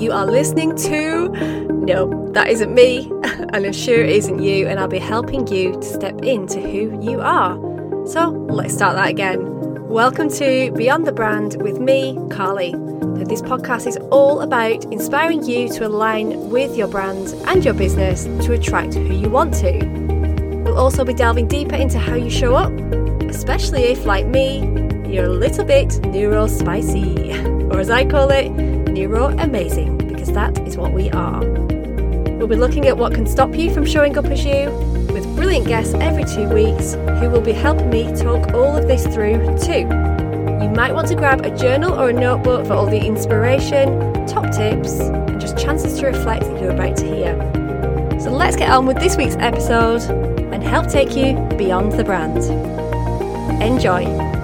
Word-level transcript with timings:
you 0.00 0.12
are 0.12 0.24
listening 0.24 0.74
to. 0.74 1.28
No, 1.28 2.30
that 2.32 2.48
isn't 2.48 2.72
me, 2.72 3.10
and 3.52 3.66
I'm 3.66 3.72
sure 3.72 4.02
it 4.02 4.08
isn't 4.08 4.42
you, 4.42 4.66
and 4.66 4.80
I'll 4.80 4.88
be 4.88 4.98
helping 4.98 5.46
you 5.48 5.72
to 5.72 5.82
step 5.82 6.22
into 6.22 6.58
who 6.58 6.98
you 7.02 7.20
are. 7.20 7.54
So 8.06 8.30
let's 8.48 8.72
start 8.72 8.96
that 8.96 9.10
again. 9.10 9.88
Welcome 9.88 10.30
to 10.30 10.72
Beyond 10.72 11.06
the 11.06 11.12
Brand 11.12 11.60
with 11.60 11.80
me, 11.80 12.18
Carly. 12.30 12.72
Now, 12.72 13.24
this 13.24 13.42
podcast 13.42 13.86
is 13.86 13.98
all 14.10 14.40
about 14.40 14.84
inspiring 14.86 15.42
you 15.42 15.68
to 15.74 15.86
align 15.86 16.48
with 16.48 16.78
your 16.78 16.88
brand 16.88 17.34
and 17.46 17.62
your 17.62 17.74
business 17.74 18.24
to 18.46 18.54
attract 18.54 18.94
who 18.94 19.12
you 19.12 19.28
want 19.28 19.52
to. 19.56 19.84
We'll 20.64 20.78
also 20.78 21.04
be 21.04 21.12
delving 21.12 21.46
deeper 21.46 21.74
into 21.74 21.98
how 21.98 22.14
you 22.14 22.30
show 22.30 22.54
up, 22.54 22.72
especially 23.28 23.82
if, 23.82 24.06
like 24.06 24.26
me, 24.26 24.60
you're 25.06 25.26
a 25.26 25.28
little 25.28 25.66
bit 25.66 25.98
neuro 26.06 26.46
spicy, 26.46 27.34
or 27.70 27.80
as 27.80 27.90
I 27.90 28.06
call 28.06 28.30
it, 28.30 28.79
neuro 28.90 29.28
amazing, 29.38 29.96
because 29.96 30.32
that 30.32 30.58
is 30.66 30.76
what 30.76 30.92
we 30.92 31.10
are. 31.10 31.40
We'll 31.40 32.48
be 32.48 32.56
looking 32.56 32.86
at 32.86 32.96
what 32.96 33.14
can 33.14 33.26
stop 33.26 33.54
you 33.54 33.72
from 33.72 33.84
showing 33.84 34.16
up 34.18 34.24
as 34.26 34.44
you, 34.44 34.70
with 35.12 35.24
brilliant 35.36 35.66
guests 35.66 35.94
every 35.94 36.24
two 36.24 36.48
weeks 36.48 36.94
who 37.20 37.30
will 37.30 37.40
be 37.40 37.52
helping 37.52 37.90
me 37.90 38.04
talk 38.16 38.52
all 38.54 38.76
of 38.76 38.86
this 38.86 39.04
through 39.04 39.38
too. 39.58 39.86
You 40.62 40.70
might 40.70 40.92
want 40.92 41.08
to 41.08 41.14
grab 41.14 41.44
a 41.44 41.56
journal 41.56 41.92
or 41.92 42.10
a 42.10 42.12
notebook 42.12 42.66
for 42.66 42.74
all 42.74 42.86
the 42.86 42.98
inspiration, 43.00 44.26
top 44.26 44.50
tips, 44.52 45.00
and 45.00 45.40
just 45.40 45.58
chances 45.58 45.98
to 46.00 46.06
reflect 46.06 46.44
that 46.44 46.60
you're 46.60 46.72
about 46.72 46.96
to 46.98 47.06
hear. 47.06 47.36
So 48.20 48.30
let's 48.30 48.56
get 48.56 48.70
on 48.70 48.86
with 48.86 48.98
this 48.98 49.16
week's 49.16 49.36
episode 49.36 50.02
and 50.52 50.62
help 50.62 50.88
take 50.88 51.16
you 51.16 51.34
beyond 51.56 51.92
the 51.92 52.04
brand. 52.04 52.38
Enjoy. 53.62 54.39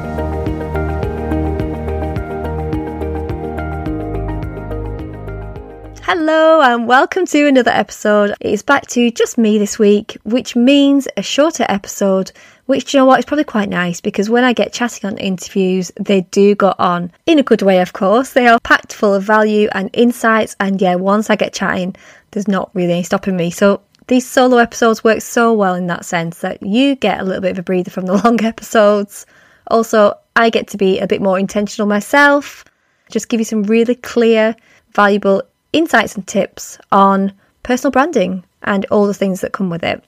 Hello 6.09 6.61
and 6.61 6.87
welcome 6.87 7.27
to 7.27 7.49
another 7.49 7.73
episode. 7.73 8.31
It 8.41 8.53
is 8.53 8.63
back 8.63 8.87
to 8.91 9.11
just 9.11 9.37
me 9.37 9.59
this 9.59 9.77
week, 9.77 10.17
which 10.23 10.55
means 10.55 11.09
a 11.17 11.23
shorter 11.23 11.67
episode, 11.69 12.31
which 12.67 12.95
you 12.95 13.01
know 13.01 13.07
what 13.07 13.19
is 13.19 13.25
probably 13.25 13.43
quite 13.43 13.69
nice 13.69 14.01
because 14.01 14.31
when 14.31 14.45
I 14.45 14.53
get 14.53 14.73
chatting 14.73 15.11
on 15.11 15.19
interviews, 15.19 15.91
they 15.99 16.21
do 16.21 16.55
go 16.55 16.77
on 16.79 17.11
in 17.27 17.41
a 17.41 17.43
good 17.43 17.61
way, 17.61 17.81
of 17.81 17.93
course. 17.93 18.35
They 18.35 18.47
are 18.47 18.61
packed 18.61 18.93
full 18.93 19.15
of 19.15 19.25
value 19.25 19.69
and 19.73 19.91
insights, 19.95 20.55
and 20.61 20.81
yeah, 20.81 20.95
once 20.95 21.29
I 21.29 21.35
get 21.35 21.53
chatting, 21.53 21.97
there's 22.31 22.47
not 22.47 22.71
really 22.73 22.93
any 22.93 23.03
stopping 23.03 23.37
me. 23.37 23.51
So 23.51 23.83
these 24.07 24.31
solo 24.31 24.59
episodes 24.59 25.03
work 25.03 25.23
so 25.23 25.53
well 25.55 25.75
in 25.75 25.89
that 25.89 26.05
sense 26.05 26.39
that 26.39 26.63
you 26.63 26.95
get 26.95 27.19
a 27.19 27.25
little 27.25 27.43
bit 27.43 27.51
of 27.51 27.59
a 27.59 27.65
breather 27.65 27.91
from 27.91 28.07
the 28.07 28.13
long 28.25 28.45
episodes. 28.45 29.27
Also, 29.67 30.15
I 30.37 30.51
get 30.51 30.69
to 30.69 30.77
be 30.77 31.01
a 31.01 31.09
bit 31.09 31.21
more 31.21 31.37
intentional 31.37 31.89
myself, 31.89 32.65
just 33.11 33.29
give 33.29 33.41
you 33.41 33.45
some 33.45 33.65
really 33.65 33.97
clear, 33.97 34.55
valuable 34.95 35.43
insights 35.77 36.15
and 36.15 36.27
tips 36.27 36.79
on 36.91 37.33
personal 37.63 37.91
branding 37.91 38.45
and 38.63 38.87
all 38.87 39.07
the 39.07 39.15
things 39.15 39.41
that 39.41 39.53
come 39.53 39.71
with 39.71 39.85
it. 39.85 40.03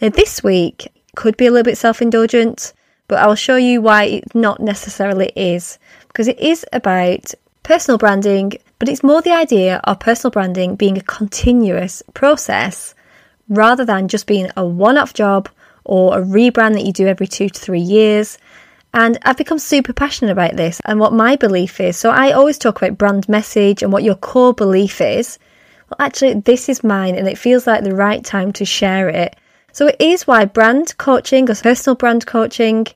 Now, 0.00 0.10
this 0.10 0.42
week 0.42 0.88
could 1.16 1.36
be 1.36 1.46
a 1.46 1.50
little 1.50 1.64
bit 1.64 1.78
self 1.78 2.02
indulgent, 2.02 2.72
but 3.08 3.18
I'll 3.18 3.34
show 3.34 3.56
you 3.56 3.80
why 3.80 4.04
it 4.04 4.34
not 4.34 4.60
necessarily 4.60 5.32
is, 5.36 5.78
because 6.08 6.28
it 6.28 6.38
is 6.38 6.64
about 6.72 7.32
personal 7.62 7.98
branding, 7.98 8.52
but 8.78 8.88
it's 8.88 9.02
more 9.02 9.22
the 9.22 9.32
idea 9.32 9.80
of 9.84 10.00
personal 10.00 10.30
branding 10.30 10.76
being 10.76 10.98
a 10.98 11.02
continuous 11.02 12.02
process 12.12 12.94
rather 13.48 13.84
than 13.84 14.08
just 14.08 14.26
being 14.26 14.50
a 14.56 14.64
one 14.64 14.98
off 14.98 15.14
job 15.14 15.48
or 15.84 16.18
a 16.18 16.22
rebrand 16.22 16.74
that 16.74 16.84
you 16.84 16.92
do 16.92 17.06
every 17.06 17.26
two 17.26 17.48
to 17.48 17.60
three 17.60 17.80
years. 17.80 18.38
And 18.94 19.18
I've 19.22 19.36
become 19.36 19.58
super 19.58 19.92
passionate 19.92 20.30
about 20.30 20.54
this 20.54 20.80
and 20.84 21.00
what 21.00 21.12
my 21.12 21.34
belief 21.34 21.80
is. 21.80 21.96
So 21.96 22.10
I 22.10 22.30
always 22.30 22.56
talk 22.56 22.80
about 22.80 22.96
brand 22.96 23.28
message 23.28 23.82
and 23.82 23.92
what 23.92 24.04
your 24.04 24.14
core 24.14 24.54
belief 24.54 25.00
is. 25.00 25.40
Well, 25.90 25.96
actually, 25.98 26.34
this 26.34 26.68
is 26.68 26.84
mine 26.84 27.16
and 27.16 27.26
it 27.26 27.36
feels 27.36 27.66
like 27.66 27.82
the 27.82 27.96
right 27.96 28.24
time 28.24 28.52
to 28.52 28.64
share 28.64 29.08
it. 29.08 29.34
So 29.72 29.88
it 29.88 29.96
is 29.98 30.28
why 30.28 30.44
brand 30.44 30.96
coaching 30.96 31.50
or 31.50 31.56
personal 31.56 31.96
brand 31.96 32.24
coaching 32.24 32.86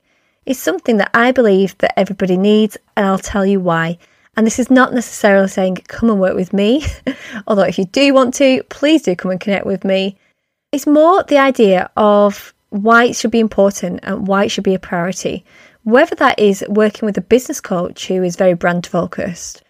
is 0.45 0.57
something 0.57 0.95
that 0.97 1.11
I 1.13 1.33
believe 1.33 1.77
that 1.79 1.99
everybody 1.99 2.37
needs, 2.37 2.77
and 2.95 3.05
I'll 3.05 3.19
tell 3.19 3.45
you 3.45 3.59
why. 3.59 3.97
And 4.37 4.47
this 4.47 4.57
is 4.57 4.71
not 4.71 4.93
necessarily 4.93 5.49
saying 5.49 5.75
come 5.89 6.09
and 6.09 6.19
work 6.21 6.35
with 6.35 6.53
me, 6.53 6.85
although 7.47 7.63
if 7.63 7.77
you 7.77 7.83
do 7.83 8.13
want 8.13 8.35
to, 8.35 8.63
please 8.69 9.01
do 9.01 9.17
come 9.17 9.31
and 9.31 9.39
connect 9.41 9.65
with 9.65 9.83
me. 9.83 10.17
It's 10.71 10.87
more 10.87 11.23
the 11.23 11.39
idea 11.39 11.91
of 11.97 12.53
why 12.69 13.05
it 13.05 13.15
should 13.17 13.31
be 13.31 13.39
important 13.39 13.99
and 14.03 14.27
why 14.27 14.45
it 14.45 14.49
should 14.49 14.63
be 14.63 14.75
a 14.75 14.79
priority. 14.79 15.43
Whether 15.89 16.15
that 16.17 16.37
is 16.37 16.63
working 16.69 17.07
with 17.07 17.17
a 17.17 17.21
business 17.21 17.59
coach 17.59 18.05
who 18.05 18.21
is 18.21 18.35
very 18.35 18.53
brand 18.53 18.85
focused, 18.85 19.63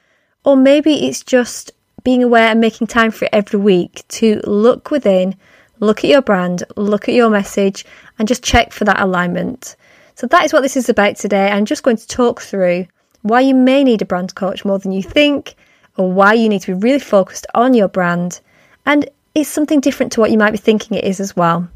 or 0.43 0.57
maybe 0.57 1.07
it's 1.07 1.23
just 1.23 1.71
being 2.03 2.23
aware 2.23 2.49
and 2.49 2.59
making 2.59 2.87
time 2.87 3.11
for 3.11 3.23
it 3.23 3.29
every 3.31 3.57
week 3.57 4.03
to 4.09 4.41
look 4.43 4.91
within, 4.91 5.37
look 5.79 5.99
at 5.99 6.09
your 6.09 6.21
brand, 6.21 6.63
look 6.75 7.07
at 7.07 7.15
your 7.15 7.29
message, 7.29 7.85
and 8.17 8.27
just 8.27 8.43
check 8.43 8.73
for 8.73 8.83
that 8.83 8.99
alignment. 8.99 9.77
So, 10.15 10.27
that 10.27 10.43
is 10.43 10.51
what 10.51 10.59
this 10.59 10.75
is 10.75 10.89
about 10.89 11.15
today. 11.15 11.49
I'm 11.49 11.63
just 11.63 11.83
going 11.83 11.95
to 11.95 12.07
talk 12.07 12.41
through 12.41 12.87
why 13.21 13.39
you 13.39 13.55
may 13.55 13.85
need 13.85 14.01
a 14.01 14.05
brand 14.05 14.35
coach 14.35 14.65
more 14.65 14.77
than 14.77 14.91
you 14.91 15.01
think, 15.01 15.55
or 15.95 16.11
why 16.11 16.33
you 16.33 16.49
need 16.49 16.63
to 16.63 16.75
be 16.75 16.85
really 16.85 16.99
focused 16.99 17.47
on 17.55 17.73
your 17.73 17.87
brand. 17.87 18.41
And 18.85 19.09
it's 19.35 19.47
something 19.47 19.79
different 19.79 20.11
to 20.13 20.19
what 20.19 20.31
you 20.31 20.37
might 20.37 20.51
be 20.51 20.57
thinking 20.57 20.97
it 20.97 21.05
is 21.05 21.21
as 21.21 21.37
well. 21.37 21.69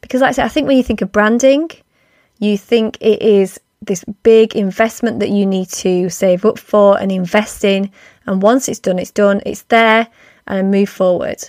Because, 0.00 0.22
like 0.22 0.30
I 0.30 0.32
said, 0.32 0.46
I 0.46 0.48
think 0.48 0.66
when 0.66 0.78
you 0.78 0.82
think 0.82 1.02
of 1.02 1.12
branding, 1.12 1.68
you 2.38 2.56
think 2.56 2.96
it 3.02 3.20
is 3.20 3.60
this 3.86 4.04
big 4.22 4.54
investment 4.54 5.20
that 5.20 5.30
you 5.30 5.46
need 5.46 5.68
to 5.70 6.10
save 6.10 6.44
up 6.44 6.58
for 6.58 6.98
and 7.00 7.10
invest 7.10 7.64
in. 7.64 7.90
And 8.26 8.42
once 8.42 8.68
it's 8.68 8.80
done, 8.80 8.98
it's 8.98 9.10
done, 9.10 9.40
it's 9.46 9.62
there, 9.62 10.08
and 10.46 10.70
move 10.70 10.88
forward. 10.88 11.48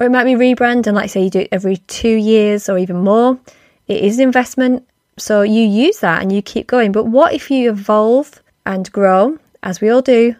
Or 0.00 0.06
it 0.06 0.10
might 0.10 0.24
be 0.24 0.32
rebrand, 0.32 0.86
and 0.86 0.96
like 0.96 1.04
I 1.04 1.06
say, 1.06 1.24
you 1.24 1.30
do 1.30 1.40
it 1.40 1.48
every 1.52 1.76
two 1.76 2.14
years 2.14 2.68
or 2.68 2.78
even 2.78 2.96
more. 2.96 3.38
It 3.86 4.02
is 4.02 4.18
investment, 4.18 4.86
so 5.16 5.42
you 5.42 5.62
use 5.62 6.00
that 6.00 6.22
and 6.22 6.32
you 6.32 6.42
keep 6.42 6.66
going. 6.66 6.92
But 6.92 7.04
what 7.04 7.34
if 7.34 7.50
you 7.50 7.70
evolve 7.70 8.42
and 8.64 8.90
grow, 8.90 9.38
as 9.62 9.80
we 9.80 9.90
all 9.90 10.02
do? 10.02 10.34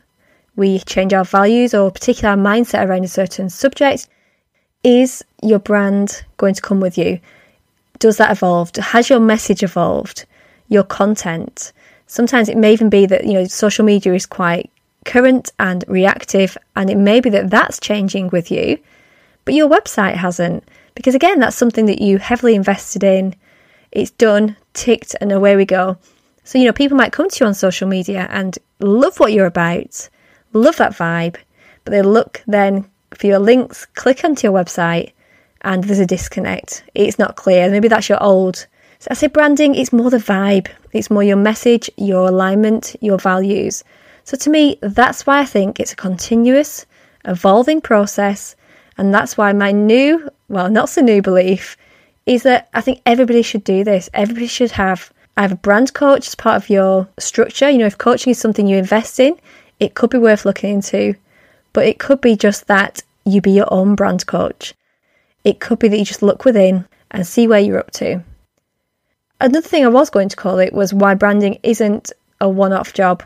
We 0.57 0.79
change 0.81 1.13
our 1.13 1.25
values 1.25 1.75
or 1.75 1.91
particular 1.91 2.35
mindset 2.35 2.87
around 2.87 3.05
a 3.05 3.09
certain 3.09 3.51
subject. 3.51 4.09
Is 4.85 5.25
your 5.43 5.59
brand 5.59 6.25
going 6.37 6.55
to 6.55 6.63
come 6.63 6.81
with 6.81 6.99
you? 6.99 7.21
Does 7.99 8.17
that 8.17 8.33
evolve? 8.33 8.75
Has 8.77 9.09
your 9.09 9.21
message 9.21 9.63
evolved? 9.63 10.27
Your 10.73 10.85
content? 10.85 11.73
Sometimes 12.07 12.49
it 12.49 12.57
may 12.57 12.73
even 12.73 12.89
be 12.89 13.05
that 13.07 13.27
you 13.27 13.35
know 13.35 13.45
social 13.45 13.85
media 13.85 14.15
is 14.15 14.27
quite 14.27 14.71
current 15.05 15.53
and 15.59 15.85
reactive, 15.87 16.57
and 16.77 16.89
it 16.89 16.97
may 16.97 17.21
be 17.21 17.31
that 17.31 17.51
that's 17.51 17.79
changing 17.79 18.29
with 18.29 18.51
you, 18.51 18.79
but 19.45 19.55
your 19.55 19.69
website 19.69 20.15
hasn't. 20.15 20.65
Because 20.95 21.15
again, 21.15 21.41
that's 21.41 21.57
something 21.57 21.87
that 21.87 22.01
you 22.01 22.19
heavily 22.19 22.55
invested 22.55 23.05
in. 23.05 23.35
It's 23.91 24.11
done, 24.11 24.57
ticked, 24.73 25.15
and 25.21 25.31
away 25.33 25.57
we 25.57 25.67
go. 25.67 25.99
So, 26.45 26.59
you 26.59 26.65
know, 26.65 26.73
people 26.73 26.97
might 26.97 27.13
come 27.13 27.29
to 27.29 27.41
you 27.41 27.47
on 27.47 27.55
social 27.55 27.89
media 27.89 28.27
and 28.31 28.59
love 28.81 29.21
what 29.21 29.33
you're 29.33 29.47
about, 29.47 30.09
love 30.53 30.77
that 30.77 30.93
vibe, 30.93 31.37
but 31.85 31.91
they 31.91 32.03
look 32.03 32.43
then 32.47 32.89
for 33.15 33.27
your 33.27 33.39
links, 33.39 33.87
click 33.95 34.25
onto 34.25 34.47
your 34.47 34.59
website, 34.59 35.13
and 35.63 35.85
there's 35.85 35.99
a 35.99 36.07
disconnect. 36.07 36.85
It's 36.95 37.19
not 37.19 37.37
clear. 37.37 37.71
Maybe 37.71 37.89
that's 37.89 38.09
your 38.09 38.23
old. 38.23 38.67
So 39.03 39.09
I 39.11 39.15
say 39.15 39.27
branding, 39.27 39.75
it's 39.75 39.93
more 39.93 40.11
the 40.11 40.19
vibe, 40.19 40.69
it's 40.93 41.11
more 41.11 41.25
your 41.25 41.37
message, 41.37 41.91
your 41.97 42.29
alignment, 42.29 42.95
your 43.01 43.19
values. 43.19 43.83
So 44.23 44.37
to 44.37 44.49
me, 44.49 44.79
that's 44.81 45.27
why 45.27 45.41
I 45.41 45.45
think 45.45 45.81
it's 45.81 45.93
a 45.93 45.97
continuous, 45.97 46.87
evolving 47.25 47.81
process. 47.81 48.55
And 48.97 49.13
that's 49.13 49.37
why 49.37 49.53
my 49.55 49.73
new, 49.73 50.31
well, 50.47 50.71
not 50.71 50.89
so 50.89 51.01
new 51.01 51.21
belief 51.21 51.77
is 52.27 52.45
that 52.45 52.69
I 52.75 52.81
think 52.81 53.03
everybody 53.05 53.43
should 53.43 53.65
do 53.65 53.83
this. 53.83 54.09
Everybody 54.15 54.47
should 54.47 54.71
have 54.71 55.13
either 55.37 55.55
a 55.55 55.59
brand 55.59 55.95
coach 55.95 56.29
as 56.29 56.37
part 56.37 56.63
of 56.63 56.71
your 56.71 57.09
structure. 57.19 57.69
You 57.69 57.79
know, 57.79 57.87
if 57.87 57.99
coaching 57.99 58.31
is 58.31 58.39
something 58.39 58.69
you 58.69 58.77
invest 58.77 59.19
in, 59.19 59.37
it 59.81 59.95
could 59.95 60.11
be 60.11 60.19
worth 60.19 60.45
looking 60.45 60.75
into. 60.75 61.17
But 61.73 61.87
it 61.87 61.99
could 61.99 62.21
be 62.21 62.37
just 62.37 62.69
that 62.69 63.03
you 63.25 63.41
be 63.41 63.51
your 63.51 63.73
own 63.75 63.97
brand 63.97 64.29
coach. 64.29 64.75
It 65.43 65.59
could 65.59 65.81
be 65.81 65.89
that 65.89 65.99
you 65.99 66.05
just 66.05 66.23
look 66.23 66.45
within 66.45 66.87
and 67.11 67.27
see 67.27 67.49
where 67.49 67.59
you're 67.59 67.81
up 67.81 67.91
to. 67.95 68.23
Another 69.43 69.67
thing 69.67 69.85
I 69.85 69.89
was 69.89 70.09
going 70.09 70.29
to 70.29 70.37
call 70.37 70.61
it 70.61 70.73
was 70.73 70.95
why 70.95 71.15
branding 71.15 71.59
isn't 71.65 72.13
a 72.41 72.49
one 72.49 72.73
off 72.73 72.93
job. 72.93 73.25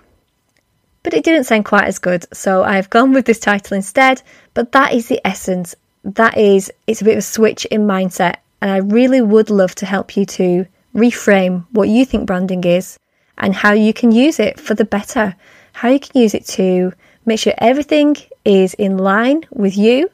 But 1.02 1.12
it 1.12 1.22
didn't 1.22 1.44
sound 1.44 1.66
quite 1.66 1.84
as 1.84 1.98
good, 1.98 2.24
so 2.32 2.64
I've 2.64 2.88
gone 2.88 3.12
with 3.12 3.26
this 3.26 3.38
title 3.38 3.76
instead. 3.76 4.22
But 4.54 4.72
that 4.72 4.94
is 4.94 5.08
the 5.08 5.20
essence. 5.26 5.74
That 6.04 6.38
is, 6.38 6.72
it's 6.86 7.02
a 7.02 7.04
bit 7.04 7.12
of 7.12 7.18
a 7.18 7.22
switch 7.22 7.66
in 7.66 7.86
mindset. 7.86 8.36
And 8.62 8.70
I 8.70 8.78
really 8.78 9.20
would 9.20 9.50
love 9.50 9.74
to 9.74 9.84
help 9.84 10.16
you 10.16 10.24
to 10.24 10.64
reframe 10.94 11.66
what 11.72 11.90
you 11.90 12.06
think 12.06 12.26
branding 12.26 12.64
is 12.64 12.98
and 13.36 13.54
how 13.54 13.74
you 13.74 13.92
can 13.92 14.10
use 14.10 14.40
it 14.40 14.58
for 14.58 14.74
the 14.74 14.86
better. 14.86 15.36
How 15.74 15.90
you 15.90 16.00
can 16.00 16.18
use 16.18 16.32
it 16.32 16.46
to 16.46 16.94
make 17.26 17.40
sure 17.40 17.52
everything 17.58 18.16
is 18.42 18.72
in 18.72 18.96
line 18.96 19.44
with 19.50 19.76
you, 19.76 20.10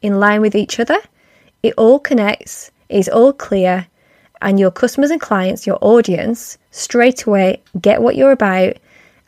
in 0.00 0.18
line 0.18 0.40
with 0.40 0.54
each 0.54 0.80
other. 0.80 1.00
It 1.62 1.74
all 1.76 1.98
connects, 1.98 2.70
is 2.88 3.10
all 3.10 3.34
clear, 3.34 3.88
and 4.44 4.60
your 4.60 4.70
customers 4.70 5.10
and 5.10 5.20
clients, 5.20 5.66
your 5.66 5.78
audience, 5.80 6.58
straight 6.70 7.24
away 7.24 7.62
get 7.80 8.02
what 8.02 8.14
you're 8.14 8.30
about 8.30 8.76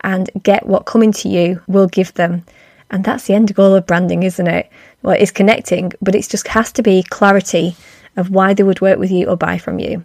and 0.02 0.30
get 0.42 0.66
what 0.66 0.84
coming 0.84 1.10
to 1.10 1.28
you 1.28 1.60
will 1.66 1.88
give 1.88 2.12
them. 2.14 2.44
And 2.90 3.02
that's 3.02 3.26
the 3.26 3.34
end 3.34 3.54
goal 3.54 3.74
of 3.74 3.86
branding, 3.86 4.22
isn't 4.22 4.46
it? 4.46 4.70
Well, 5.02 5.16
it's 5.18 5.30
connecting, 5.30 5.92
but 6.02 6.14
it 6.14 6.28
just 6.28 6.46
has 6.48 6.70
to 6.72 6.82
be 6.82 7.02
clarity 7.02 7.74
of 8.16 8.30
why 8.30 8.52
they 8.52 8.62
would 8.62 8.82
work 8.82 8.98
with 8.98 9.10
you 9.10 9.26
or 9.26 9.36
buy 9.36 9.56
from 9.56 9.78
you. 9.78 10.04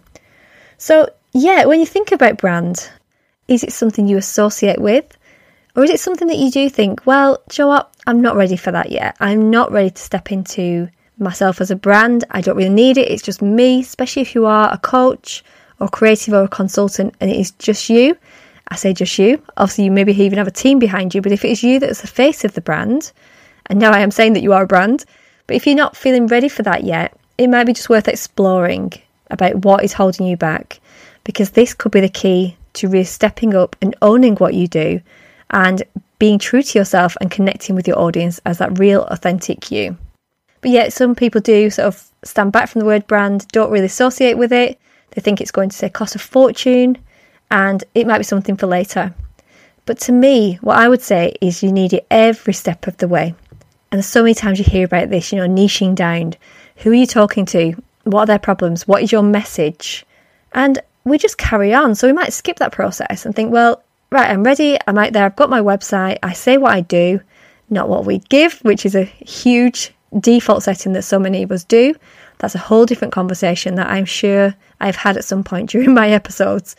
So, 0.78 1.10
yeah, 1.32 1.66
when 1.66 1.78
you 1.78 1.86
think 1.86 2.10
about 2.10 2.38
brand, 2.38 2.90
is 3.48 3.62
it 3.62 3.72
something 3.72 4.08
you 4.08 4.16
associate 4.16 4.80
with? 4.80 5.16
Or 5.76 5.84
is 5.84 5.90
it 5.90 6.00
something 6.00 6.28
that 6.28 6.38
you 6.38 6.50
do 6.50 6.68
think, 6.68 7.06
well, 7.06 7.42
Joe? 7.50 7.84
I'm 8.06 8.20
not 8.22 8.36
ready 8.36 8.56
for 8.56 8.72
that 8.72 8.90
yet. 8.90 9.16
I'm 9.20 9.50
not 9.50 9.72
ready 9.72 9.90
to 9.90 10.02
step 10.02 10.32
into 10.32 10.88
myself 11.18 11.60
as 11.60 11.70
a 11.70 11.76
brand. 11.76 12.24
I 12.30 12.40
don't 12.40 12.56
really 12.56 12.68
need 12.68 12.98
it. 12.98 13.10
It's 13.10 13.22
just 13.22 13.42
me, 13.42 13.80
especially 13.80 14.22
if 14.22 14.34
you 14.34 14.46
are 14.46 14.72
a 14.72 14.78
coach 14.78 15.44
or 15.80 15.88
creative 15.88 16.34
or 16.34 16.44
a 16.44 16.48
consultant 16.48 17.14
and 17.20 17.30
it 17.30 17.36
is 17.36 17.50
just 17.52 17.88
you. 17.88 18.16
I 18.68 18.76
say 18.76 18.92
just 18.92 19.18
you. 19.18 19.42
Obviously, 19.56 19.84
you 19.84 19.90
maybe 19.90 20.12
even 20.12 20.38
have 20.38 20.46
a 20.46 20.52
team 20.52 20.78
behind 20.78 21.14
you, 21.14 21.20
but 21.20 21.32
if 21.32 21.44
it 21.44 21.50
is 21.50 21.62
you 21.62 21.78
that's 21.78 22.00
the 22.00 22.06
face 22.06 22.44
of 22.44 22.54
the 22.54 22.60
brand, 22.60 23.12
and 23.66 23.78
now 23.78 23.90
I 23.90 24.00
am 24.00 24.10
saying 24.10 24.32
that 24.32 24.42
you 24.42 24.52
are 24.52 24.62
a 24.62 24.66
brand, 24.66 25.04
but 25.46 25.56
if 25.56 25.66
you're 25.66 25.76
not 25.76 25.96
feeling 25.96 26.26
ready 26.26 26.48
for 26.48 26.62
that 26.62 26.84
yet, 26.84 27.16
it 27.38 27.48
might 27.48 27.64
be 27.64 27.72
just 27.72 27.90
worth 27.90 28.08
exploring 28.08 28.92
about 29.30 29.64
what 29.64 29.84
is 29.84 29.92
holding 29.92 30.26
you 30.26 30.36
back 30.36 30.80
because 31.24 31.50
this 31.50 31.74
could 31.74 31.92
be 31.92 32.00
the 32.00 32.08
key 32.08 32.56
to 32.74 32.88
really 32.88 33.04
stepping 33.04 33.54
up 33.54 33.76
and 33.82 33.94
owning 34.02 34.36
what 34.36 34.54
you 34.54 34.66
do 34.66 35.00
and 35.50 35.82
being 36.18 36.38
true 36.38 36.62
to 36.62 36.78
yourself 36.78 37.16
and 37.20 37.30
connecting 37.30 37.74
with 37.74 37.86
your 37.86 37.98
audience 37.98 38.40
as 38.46 38.58
that 38.58 38.78
real, 38.78 39.02
authentic 39.04 39.70
you. 39.70 39.96
But 40.62 40.70
yet, 40.70 40.92
some 40.92 41.14
people 41.14 41.40
do 41.40 41.68
sort 41.68 41.88
of 41.88 42.08
stand 42.24 42.52
back 42.52 42.68
from 42.68 42.78
the 42.78 42.86
word 42.86 43.06
brand, 43.06 43.46
don't 43.48 43.70
really 43.70 43.86
associate 43.86 44.38
with 44.38 44.52
it. 44.52 44.80
They 45.10 45.20
think 45.20 45.40
it's 45.40 45.50
going 45.50 45.68
to 45.68 45.76
say 45.76 45.90
cost 45.90 46.14
a 46.14 46.18
fortune 46.18 46.96
and 47.50 47.84
it 47.94 48.06
might 48.06 48.18
be 48.18 48.24
something 48.24 48.56
for 48.56 48.66
later. 48.66 49.14
But 49.84 49.98
to 50.00 50.12
me, 50.12 50.58
what 50.62 50.78
I 50.78 50.88
would 50.88 51.02
say 51.02 51.36
is 51.40 51.62
you 51.62 51.72
need 51.72 51.92
it 51.92 52.06
every 52.10 52.54
step 52.54 52.86
of 52.86 52.96
the 52.96 53.08
way. 53.08 53.34
And 53.90 54.04
so 54.04 54.22
many 54.22 54.34
times 54.34 54.58
you 54.58 54.64
hear 54.64 54.86
about 54.86 55.10
this, 55.10 55.32
you 55.32 55.38
know, 55.38 55.48
niching 55.48 55.94
down. 55.94 56.34
Who 56.76 56.92
are 56.92 56.94
you 56.94 57.06
talking 57.06 57.44
to? 57.46 57.74
What 58.04 58.22
are 58.22 58.26
their 58.26 58.38
problems? 58.38 58.88
What 58.88 59.02
is 59.02 59.12
your 59.12 59.22
message? 59.22 60.06
And 60.52 60.78
we 61.04 61.18
just 61.18 61.36
carry 61.36 61.74
on. 61.74 61.94
So 61.94 62.06
we 62.06 62.12
might 62.12 62.32
skip 62.32 62.58
that 62.60 62.72
process 62.72 63.26
and 63.26 63.34
think, 63.34 63.52
well, 63.52 63.82
right, 64.10 64.30
I'm 64.30 64.44
ready. 64.44 64.78
I'm 64.86 64.96
out 64.96 65.12
there. 65.12 65.26
I've 65.26 65.36
got 65.36 65.50
my 65.50 65.60
website. 65.60 66.18
I 66.22 66.32
say 66.32 66.56
what 66.56 66.72
I 66.72 66.80
do, 66.80 67.20
not 67.68 67.88
what 67.88 68.06
we 68.06 68.18
give, 68.18 68.60
which 68.60 68.86
is 68.86 68.94
a 68.94 69.04
huge 69.04 69.92
default 70.18 70.62
setting 70.62 70.92
that 70.92 71.02
so 71.02 71.18
many 71.18 71.42
of 71.42 71.52
us 71.52 71.64
do. 71.64 71.94
That's 72.38 72.54
a 72.54 72.58
whole 72.58 72.86
different 72.86 73.12
conversation 73.12 73.76
that 73.76 73.88
I'm 73.88 74.04
sure 74.04 74.54
I've 74.80 74.96
had 74.96 75.16
at 75.16 75.24
some 75.24 75.44
point 75.44 75.70
during 75.70 75.94
my 75.94 76.10
episodes. 76.10 76.76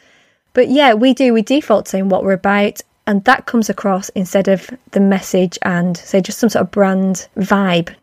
But 0.53 0.69
yeah, 0.69 0.93
we 0.93 1.13
do. 1.13 1.33
We 1.33 1.41
default 1.41 1.87
saying 1.87 2.09
what 2.09 2.23
we're 2.23 2.33
about, 2.33 2.81
and 3.07 3.23
that 3.25 3.45
comes 3.45 3.69
across 3.69 4.09
instead 4.09 4.47
of 4.47 4.69
the 4.91 4.99
message 4.99 5.57
and 5.63 5.97
say 5.97 6.21
just 6.21 6.39
some 6.39 6.49
sort 6.49 6.63
of 6.63 6.71
brand 6.71 7.27
vibe. 7.37 7.93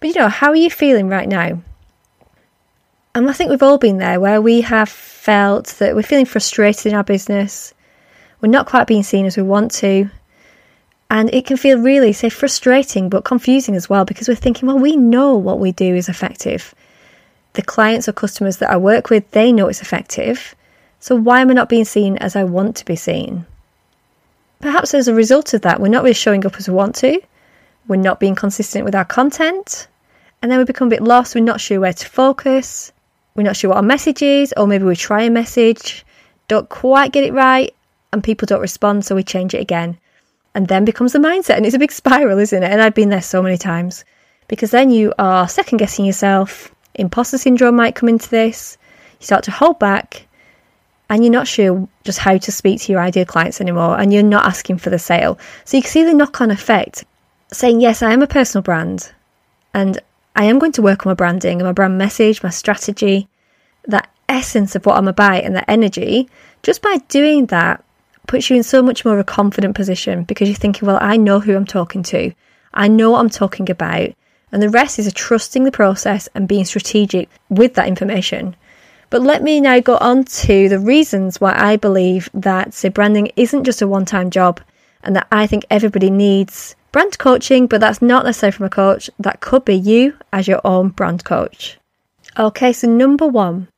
But 0.00 0.08
you 0.08 0.14
know, 0.14 0.28
how 0.28 0.50
are 0.50 0.56
you 0.56 0.70
feeling 0.70 1.08
right 1.08 1.28
now? 1.28 1.60
And 3.14 3.30
I 3.30 3.32
think 3.32 3.50
we've 3.50 3.62
all 3.62 3.78
been 3.78 3.96
there 3.96 4.20
where 4.20 4.42
we 4.42 4.60
have 4.60 4.90
felt 4.90 5.68
that 5.78 5.96
we're 5.96 6.02
feeling 6.02 6.26
frustrated 6.26 6.86
in 6.86 6.94
our 6.94 7.02
business. 7.02 7.72
We're 8.40 8.50
not 8.50 8.66
quite 8.66 8.86
being 8.86 9.02
seen 9.02 9.24
as 9.24 9.38
we 9.38 9.42
want 9.42 9.70
to. 9.76 10.10
And 11.08 11.32
it 11.32 11.46
can 11.46 11.56
feel 11.56 11.78
really, 11.78 12.12
say, 12.12 12.28
frustrating 12.28 13.08
but 13.08 13.24
confusing 13.24 13.74
as 13.76 13.88
well 13.88 14.04
because 14.04 14.28
we're 14.28 14.34
thinking, 14.34 14.66
well, 14.66 14.78
we 14.78 14.96
know 14.96 15.36
what 15.36 15.60
we 15.60 15.72
do 15.72 15.94
is 15.94 16.08
effective. 16.08 16.74
The 17.52 17.62
clients 17.62 18.08
or 18.08 18.12
customers 18.12 18.58
that 18.58 18.70
I 18.70 18.76
work 18.76 19.08
with, 19.08 19.30
they 19.30 19.52
know 19.52 19.68
it's 19.68 19.82
effective. 19.82 20.54
So 21.00 21.14
why 21.14 21.40
am 21.40 21.50
I 21.50 21.54
not 21.54 21.68
being 21.68 21.84
seen 21.84 22.16
as 22.18 22.34
I 22.34 22.44
want 22.44 22.76
to 22.76 22.84
be 22.84 22.96
seen? 22.96 23.46
Perhaps 24.60 24.94
as 24.94 25.06
a 25.06 25.14
result 25.14 25.54
of 25.54 25.62
that, 25.62 25.80
we're 25.80 25.88
not 25.88 26.02
really 26.02 26.14
showing 26.14 26.44
up 26.44 26.56
as 26.56 26.68
we 26.68 26.74
want 26.74 26.96
to. 26.96 27.20
We're 27.86 27.96
not 27.96 28.20
being 28.20 28.34
consistent 28.34 28.84
with 28.84 28.94
our 28.94 29.04
content. 29.04 29.86
And 30.42 30.50
then 30.50 30.58
we 30.58 30.64
become 30.64 30.88
a 30.88 30.90
bit 30.90 31.02
lost. 31.02 31.34
We're 31.34 31.40
not 31.42 31.60
sure 31.60 31.80
where 31.80 31.92
to 31.92 32.06
focus 32.08 32.92
we're 33.36 33.42
not 33.42 33.56
sure 33.56 33.68
what 33.68 33.76
our 33.76 33.82
message 33.82 34.22
is, 34.22 34.54
or 34.56 34.66
maybe 34.66 34.84
we 34.84 34.96
try 34.96 35.22
a 35.22 35.30
message, 35.30 36.04
don't 36.48 36.68
quite 36.70 37.12
get 37.12 37.24
it 37.24 37.34
right, 37.34 37.74
and 38.12 38.24
people 38.24 38.46
don't 38.46 38.62
respond, 38.62 39.04
so 39.04 39.14
we 39.14 39.22
change 39.22 39.54
it 39.54 39.60
again. 39.60 39.98
And 40.56 40.68
then 40.68 40.86
becomes 40.86 41.12
the 41.12 41.18
mindset, 41.18 41.58
and 41.58 41.66
it's 41.66 41.74
a 41.74 41.78
big 41.78 41.92
spiral, 41.92 42.38
isn't 42.38 42.62
it? 42.62 42.70
And 42.72 42.80
I've 42.80 42.94
been 42.94 43.10
there 43.10 43.20
so 43.20 43.42
many 43.42 43.58
times 43.58 44.06
because 44.48 44.70
then 44.70 44.90
you 44.90 45.12
are 45.18 45.46
second 45.46 45.76
guessing 45.76 46.06
yourself. 46.06 46.74
Imposter 46.94 47.36
syndrome 47.36 47.76
might 47.76 47.94
come 47.94 48.08
into 48.08 48.30
this. 48.30 48.78
You 49.20 49.26
start 49.26 49.44
to 49.44 49.50
hold 49.50 49.78
back, 49.78 50.26
and 51.10 51.22
you're 51.22 51.30
not 51.30 51.46
sure 51.46 51.86
just 52.04 52.20
how 52.20 52.38
to 52.38 52.50
speak 52.50 52.80
to 52.80 52.92
your 52.92 53.02
ideal 53.02 53.26
clients 53.26 53.60
anymore, 53.60 54.00
and 54.00 54.14
you're 54.14 54.22
not 54.22 54.46
asking 54.46 54.78
for 54.78 54.88
the 54.88 54.98
sale. 54.98 55.38
So 55.66 55.76
you 55.76 55.82
can 55.82 55.90
see 55.90 56.04
the 56.04 56.14
knock 56.14 56.40
on 56.40 56.50
effect 56.50 57.04
saying, 57.52 57.82
Yes, 57.82 58.02
I 58.02 58.14
am 58.14 58.22
a 58.22 58.26
personal 58.26 58.62
brand, 58.62 59.12
and 59.74 60.00
I 60.34 60.44
am 60.44 60.58
going 60.58 60.72
to 60.72 60.82
work 60.82 61.04
on 61.04 61.10
my 61.10 61.14
branding 61.14 61.60
and 61.60 61.68
my 61.68 61.72
brand 61.72 61.98
message, 61.98 62.42
my 62.42 62.48
strategy, 62.48 63.28
that 63.88 64.08
essence 64.26 64.74
of 64.74 64.86
what 64.86 64.96
I'm 64.96 65.06
about 65.06 65.44
and 65.44 65.54
that 65.54 65.68
energy. 65.68 66.30
Just 66.62 66.80
by 66.80 66.96
doing 67.08 67.44
that 67.46 67.84
puts 68.26 68.50
you 68.50 68.56
in 68.56 68.62
so 68.62 68.82
much 68.82 69.04
more 69.04 69.14
of 69.14 69.20
a 69.20 69.24
confident 69.24 69.74
position 69.74 70.24
because 70.24 70.48
you're 70.48 70.56
thinking, 70.56 70.86
well, 70.86 70.98
I 71.00 71.16
know 71.16 71.40
who 71.40 71.56
I'm 71.56 71.66
talking 71.66 72.02
to. 72.04 72.32
I 72.74 72.88
know 72.88 73.10
what 73.10 73.20
I'm 73.20 73.30
talking 73.30 73.70
about. 73.70 74.10
And 74.52 74.62
the 74.62 74.70
rest 74.70 74.98
is 74.98 75.12
trusting 75.12 75.64
the 75.64 75.72
process 75.72 76.28
and 76.34 76.48
being 76.48 76.64
strategic 76.64 77.28
with 77.48 77.74
that 77.74 77.88
information. 77.88 78.56
But 79.10 79.22
let 79.22 79.42
me 79.42 79.60
now 79.60 79.80
go 79.80 79.96
on 79.98 80.24
to 80.24 80.68
the 80.68 80.78
reasons 80.78 81.40
why 81.40 81.54
I 81.56 81.76
believe 81.76 82.28
that 82.34 82.74
say 82.74 82.88
branding 82.88 83.30
isn't 83.36 83.64
just 83.64 83.82
a 83.82 83.88
one 83.88 84.04
time 84.04 84.30
job 84.30 84.60
and 85.02 85.14
that 85.14 85.28
I 85.30 85.46
think 85.46 85.64
everybody 85.70 86.10
needs 86.10 86.74
brand 86.92 87.18
coaching, 87.18 87.66
but 87.66 87.80
that's 87.80 88.02
not 88.02 88.24
necessarily 88.24 88.56
from 88.56 88.66
a 88.66 88.70
coach. 88.70 89.08
That 89.18 89.40
could 89.40 89.64
be 89.64 89.74
you 89.74 90.14
as 90.32 90.48
your 90.48 90.60
own 90.64 90.88
brand 90.88 91.24
coach. 91.24 91.78
Okay, 92.38 92.72
so 92.72 92.88
number 92.88 93.26
one, 93.26 93.68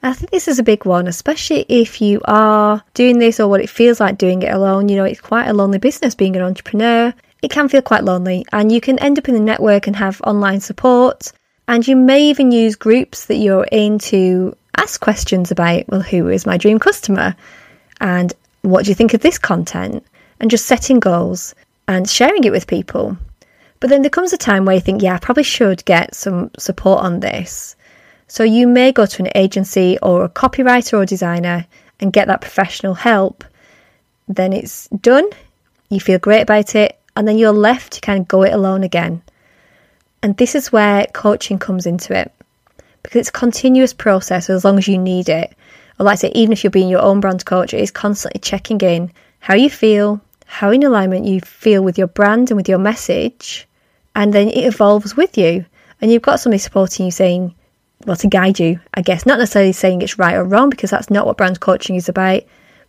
I 0.00 0.12
think 0.12 0.30
this 0.30 0.46
is 0.46 0.60
a 0.60 0.64
big 0.64 0.84
one, 0.84 1.08
especially 1.08 1.66
if 1.68 2.00
you 2.00 2.20
are 2.24 2.84
doing 2.94 3.18
this 3.18 3.40
or 3.40 3.48
what 3.48 3.60
it 3.60 3.68
feels 3.68 3.98
like 3.98 4.16
doing 4.16 4.42
it 4.42 4.54
alone. 4.54 4.88
You 4.88 4.96
know, 4.96 5.04
it's 5.04 5.20
quite 5.20 5.48
a 5.48 5.52
lonely 5.52 5.78
business 5.78 6.14
being 6.14 6.36
an 6.36 6.42
entrepreneur. 6.42 7.12
It 7.42 7.50
can 7.50 7.68
feel 7.68 7.82
quite 7.82 8.04
lonely, 8.04 8.46
and 8.52 8.70
you 8.70 8.80
can 8.80 8.98
end 9.00 9.18
up 9.18 9.28
in 9.28 9.34
the 9.34 9.40
network 9.40 9.86
and 9.86 9.96
have 9.96 10.20
online 10.22 10.60
support. 10.60 11.32
And 11.66 11.86
you 11.86 11.96
may 11.96 12.22
even 12.24 12.52
use 12.52 12.76
groups 12.76 13.26
that 13.26 13.36
you're 13.36 13.66
in 13.70 13.98
to 14.10 14.56
ask 14.76 15.00
questions 15.00 15.50
about, 15.50 15.88
well, 15.88 16.00
who 16.00 16.28
is 16.28 16.46
my 16.46 16.56
dream 16.56 16.78
customer? 16.78 17.34
And 18.00 18.32
what 18.62 18.84
do 18.84 18.90
you 18.90 18.94
think 18.94 19.14
of 19.14 19.20
this 19.20 19.38
content? 19.38 20.06
And 20.40 20.50
just 20.50 20.66
setting 20.66 21.00
goals 21.00 21.56
and 21.88 22.08
sharing 22.08 22.44
it 22.44 22.52
with 22.52 22.68
people. 22.68 23.16
But 23.80 23.90
then 23.90 24.02
there 24.02 24.10
comes 24.10 24.32
a 24.32 24.38
time 24.38 24.64
where 24.64 24.76
you 24.76 24.80
think, 24.80 25.02
yeah, 25.02 25.14
I 25.14 25.18
probably 25.18 25.42
should 25.42 25.84
get 25.84 26.14
some 26.14 26.50
support 26.58 27.02
on 27.02 27.20
this. 27.20 27.74
So 28.28 28.44
you 28.44 28.68
may 28.68 28.92
go 28.92 29.06
to 29.06 29.22
an 29.22 29.30
agency 29.34 29.98
or 30.02 30.24
a 30.24 30.28
copywriter 30.28 30.98
or 30.98 31.06
designer 31.06 31.66
and 31.98 32.12
get 32.12 32.28
that 32.28 32.42
professional 32.42 32.94
help. 32.94 33.42
Then 34.28 34.52
it's 34.52 34.86
done, 34.88 35.28
you 35.88 35.98
feel 35.98 36.18
great 36.18 36.42
about 36.42 36.74
it, 36.74 36.98
and 37.16 37.26
then 37.26 37.38
you're 37.38 37.52
left 37.52 37.94
to 37.94 38.00
kind 38.00 38.20
of 38.20 38.28
go 38.28 38.42
it 38.42 38.52
alone 38.52 38.84
again. 38.84 39.22
And 40.22 40.36
this 40.36 40.54
is 40.54 40.70
where 40.70 41.06
coaching 41.06 41.58
comes 41.58 41.86
into 41.86 42.14
it 42.14 42.30
because 43.02 43.20
it's 43.20 43.28
a 43.30 43.32
continuous 43.32 43.94
process 43.94 44.50
as 44.50 44.64
long 44.64 44.76
as 44.76 44.88
you 44.88 44.98
need 44.98 45.28
it. 45.28 45.56
Or 45.98 46.04
like 46.04 46.12
I 46.12 46.16
say, 46.16 46.32
even 46.34 46.52
if 46.52 46.62
you're 46.62 46.70
being 46.70 46.88
your 46.88 47.00
own 47.00 47.20
brand 47.20 47.44
coach, 47.44 47.72
it 47.72 47.80
is 47.80 47.90
constantly 47.90 48.40
checking 48.40 48.80
in 48.80 49.10
how 49.40 49.54
you 49.54 49.70
feel, 49.70 50.20
how 50.44 50.70
in 50.70 50.82
alignment 50.82 51.24
you 51.24 51.40
feel 51.40 51.82
with 51.82 51.96
your 51.96 52.08
brand 52.08 52.50
and 52.50 52.56
with 52.56 52.68
your 52.68 52.78
message, 52.78 53.66
and 54.14 54.32
then 54.32 54.48
it 54.48 54.66
evolves 54.66 55.16
with 55.16 55.38
you. 55.38 55.64
And 56.00 56.12
you've 56.12 56.22
got 56.22 56.40
somebody 56.40 56.58
supporting 56.58 57.06
you 57.06 57.12
saying, 57.12 57.54
well, 58.06 58.16
to 58.16 58.28
guide 58.28 58.58
you, 58.58 58.80
I 58.94 59.02
guess, 59.02 59.26
not 59.26 59.38
necessarily 59.38 59.72
saying 59.72 60.02
it's 60.02 60.18
right 60.18 60.34
or 60.34 60.44
wrong, 60.44 60.70
because 60.70 60.90
that's 60.90 61.10
not 61.10 61.26
what 61.26 61.36
brand 61.36 61.60
coaching 61.60 61.96
is 61.96 62.08
about, 62.08 62.42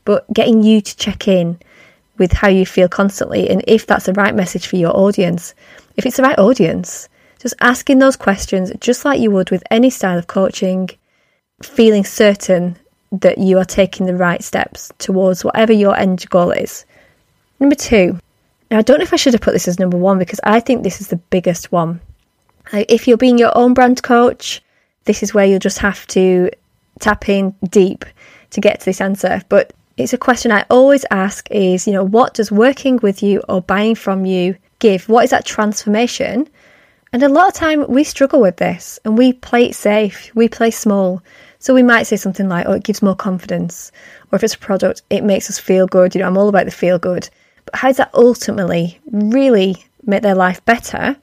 but 0.06 0.32
getting 0.34 0.64
you 0.64 0.82
to 0.82 0.98
check 0.98 1.28
in 1.28 1.60
with 2.18 2.32
how 2.32 2.48
you 2.48 2.66
feel 2.66 2.88
constantly 2.88 3.50
and 3.50 3.64
if 3.68 3.88
that's 3.88 4.06
the 4.06 4.14
right 4.14 4.36
message 4.36 4.68
for 4.68 4.76
your 4.76 4.96
audience. 4.96 5.56
If 5.98 6.06
it's 6.06 6.18
the 6.18 6.24
right 6.24 6.38
audience, 6.38 7.10
just 7.40 7.56
asking 7.62 8.00
those 8.00 8.18
questions, 8.18 8.72
just 8.80 9.06
like 9.06 9.20
you 9.20 9.32
would 9.32 9.50
with 9.50 9.64
any 9.72 9.90
style 9.90 10.18
of 10.18 10.28
coaching, 10.28 10.90
feeling 11.64 12.04
certain 12.04 12.78
that 13.12 13.38
you 13.38 13.58
are 13.58 13.66
taking 13.66 14.06
the 14.06 14.16
right 14.16 14.44
steps 14.44 14.92
towards 15.00 15.44
whatever 15.44 15.74
your 15.74 15.98
end 15.98 16.30
goal 16.30 16.52
is. 16.52 16.86
Number 17.60 17.76
two, 17.76 18.20
now 18.70 18.78
I 18.78 18.82
don't 18.82 19.00
know 19.00 19.04
if 19.04 19.14
I 19.14 19.18
should 19.18 19.34
have 19.34 19.42
put 19.42 19.54
this 19.54 19.68
as 19.68 19.80
number 19.80 19.98
one 19.98 20.20
because 20.20 20.40
I 20.44 20.60
think 20.60 20.84
this 20.84 21.02
is 21.02 21.08
the 21.08 21.16
biggest 21.16 21.72
one. 21.72 22.02
If 22.72 23.08
you're 23.08 23.18
being 23.18 23.40
your 23.40 23.58
own 23.58 23.74
brand 23.74 24.04
coach, 24.04 24.62
this 25.10 25.24
is 25.24 25.34
where 25.34 25.46
you'll 25.46 25.58
just 25.58 25.80
have 25.80 26.06
to 26.06 26.52
tap 27.00 27.28
in 27.28 27.56
deep 27.64 28.06
to 28.52 28.62
get 28.62 28.80
to 28.80 28.86
this 28.86 29.02
answer. 29.02 29.42
But 29.50 29.74
it's 29.98 30.14
a 30.14 30.20
question 30.20 30.52
I 30.52 30.68
always 30.70 31.04
ask 31.10 31.50
is, 31.50 31.88
you 31.88 31.94
know, 31.94 32.04
what 32.04 32.36
does 32.36 32.52
working 32.52 33.00
with 33.02 33.24
you 33.24 33.42
or 33.50 33.60
buying 33.64 33.96
from 33.96 34.28
you 34.28 34.56
give? 34.78 35.10
What 35.10 35.24
is 35.24 35.32
that 35.32 35.46
transformation? 35.46 36.48
And 37.12 37.24
a 37.24 37.28
lot 37.28 37.48
of 37.48 37.56
time 37.56 37.88
we 37.90 38.04
struggle 38.04 38.40
with 38.40 38.58
this 38.58 39.00
and 39.04 39.18
we 39.18 39.34
play 39.34 39.70
it 39.70 39.76
safe, 39.76 40.30
we 40.36 40.48
play 40.48 40.70
small. 40.70 41.24
So 41.58 41.74
we 41.74 41.82
might 41.82 42.04
say 42.04 42.16
something 42.16 42.48
like, 42.48 42.68
oh, 42.68 42.74
it 42.74 42.84
gives 42.84 43.02
more 43.02 43.16
confidence. 43.16 43.92
Or 44.32 44.36
if 44.36 44.44
it's 44.44 44.54
a 44.54 44.60
product, 44.60 45.02
it 45.10 45.24
makes 45.24 45.50
us 45.50 45.58
feel 45.58 45.88
good. 45.88 46.14
You 46.14 46.22
know, 46.22 46.28
I'm 46.28 46.38
all 46.38 46.50
about 46.50 46.66
the 46.66 46.72
feel 46.72 47.00
good. 47.00 47.28
But 47.66 47.78
how 47.78 47.88
does 47.88 47.98
that 47.98 48.14
ultimately 48.14 49.00
really 49.12 49.84
make 50.06 50.22
their 50.22 50.36
life 50.36 50.64
better. 50.66 51.18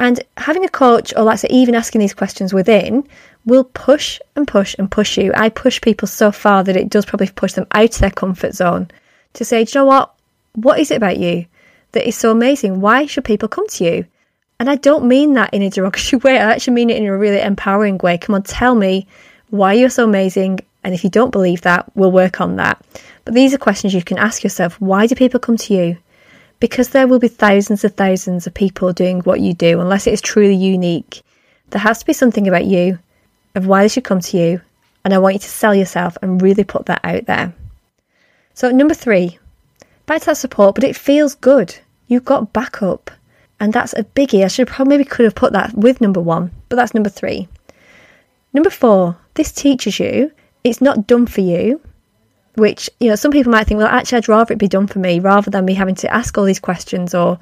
And 0.00 0.24
having 0.38 0.64
a 0.64 0.68
coach, 0.70 1.12
or 1.14 1.24
let's 1.24 1.42
say 1.42 1.48
even 1.50 1.74
asking 1.74 2.00
these 2.00 2.14
questions 2.14 2.54
within, 2.54 3.06
will 3.44 3.64
push 3.64 4.18
and 4.34 4.48
push 4.48 4.74
and 4.78 4.90
push 4.90 5.18
you. 5.18 5.30
I 5.36 5.50
push 5.50 5.78
people 5.78 6.08
so 6.08 6.32
far 6.32 6.64
that 6.64 6.74
it 6.74 6.88
does 6.88 7.04
probably 7.04 7.28
push 7.28 7.52
them 7.52 7.66
out 7.72 7.94
of 7.94 7.98
their 7.98 8.10
comfort 8.10 8.54
zone 8.54 8.90
to 9.34 9.44
say, 9.44 9.60
you 9.60 9.66
know 9.74 9.84
what? 9.84 10.14
What 10.54 10.80
is 10.80 10.90
it 10.90 10.96
about 10.96 11.18
you 11.18 11.44
that 11.92 12.08
is 12.08 12.16
so 12.16 12.30
amazing? 12.30 12.80
Why 12.80 13.04
should 13.04 13.26
people 13.26 13.46
come 13.46 13.68
to 13.68 13.84
you? 13.84 14.06
And 14.58 14.70
I 14.70 14.76
don't 14.76 15.04
mean 15.04 15.34
that 15.34 15.52
in 15.52 15.60
a 15.60 15.68
derogatory 15.76 16.20
way. 16.20 16.38
I 16.38 16.54
actually 16.54 16.74
mean 16.74 16.88
it 16.88 16.96
in 16.96 17.04
a 17.04 17.16
really 17.16 17.42
empowering 17.42 17.98
way. 17.98 18.16
Come 18.16 18.34
on, 18.34 18.42
tell 18.42 18.74
me 18.74 19.06
why 19.50 19.74
you're 19.74 19.90
so 19.90 20.04
amazing. 20.04 20.60
And 20.82 20.94
if 20.94 21.04
you 21.04 21.10
don't 21.10 21.30
believe 21.30 21.60
that, 21.60 21.94
we'll 21.94 22.10
work 22.10 22.40
on 22.40 22.56
that. 22.56 22.82
But 23.26 23.34
these 23.34 23.52
are 23.52 23.58
questions 23.58 23.92
you 23.92 24.02
can 24.02 24.16
ask 24.16 24.42
yourself. 24.42 24.80
Why 24.80 25.06
do 25.06 25.14
people 25.14 25.40
come 25.40 25.58
to 25.58 25.74
you? 25.74 25.98
Because 26.60 26.90
there 26.90 27.08
will 27.08 27.18
be 27.18 27.28
thousands 27.28 27.84
of 27.84 27.94
thousands 27.94 28.46
of 28.46 28.54
people 28.54 28.92
doing 28.92 29.20
what 29.20 29.40
you 29.40 29.54
do, 29.54 29.80
unless 29.80 30.06
it 30.06 30.12
is 30.12 30.20
truly 30.20 30.54
unique. 30.54 31.22
There 31.70 31.80
has 31.80 31.98
to 31.98 32.06
be 32.06 32.12
something 32.12 32.46
about 32.46 32.66
you 32.66 32.98
of 33.54 33.66
why 33.66 33.82
they 33.82 33.88
should 33.88 34.04
come 34.04 34.20
to 34.20 34.36
you. 34.36 34.60
And 35.04 35.14
I 35.14 35.18
want 35.18 35.34
you 35.34 35.40
to 35.40 35.48
sell 35.48 35.74
yourself 35.74 36.16
and 36.20 36.42
really 36.42 36.64
put 36.64 36.86
that 36.86 37.00
out 37.02 37.26
there. 37.26 37.54
So, 38.54 38.70
number 38.70 38.94
three, 38.94 39.38
back 40.06 40.20
to 40.20 40.26
that 40.26 40.36
support, 40.36 40.74
but 40.74 40.84
it 40.84 40.94
feels 40.96 41.34
good. 41.34 41.76
You've 42.08 42.24
got 42.24 42.52
backup. 42.52 43.10
And 43.58 43.72
that's 43.72 43.94
a 43.94 44.04
biggie. 44.04 44.44
I 44.44 44.48
should 44.48 44.68
probably 44.68 44.96
maybe 44.96 45.08
could 45.08 45.24
have 45.24 45.34
put 45.34 45.52
that 45.52 45.74
with 45.74 46.00
number 46.00 46.20
one, 46.20 46.50
but 46.68 46.76
that's 46.76 46.94
number 46.94 47.10
three. 47.10 47.48
Number 48.52 48.70
four, 48.70 49.16
this 49.34 49.52
teaches 49.52 50.00
you 50.00 50.32
it's 50.64 50.80
not 50.80 51.06
done 51.06 51.26
for 51.26 51.40
you, 51.40 51.80
which, 52.60 52.88
you 53.00 53.08
know, 53.08 53.16
some 53.16 53.32
people 53.32 53.50
might 53.50 53.66
think, 53.66 53.78
well, 53.78 53.88
actually, 53.88 54.18
I'd 54.18 54.28
rather 54.28 54.52
it 54.52 54.58
be 54.58 54.68
done 54.68 54.86
for 54.86 54.98
me 54.98 55.18
rather 55.18 55.50
than 55.50 55.64
me 55.64 55.74
having 55.74 55.94
to 55.96 56.12
ask 56.12 56.36
all 56.36 56.44
these 56.44 56.60
questions 56.60 57.14
or, 57.14 57.38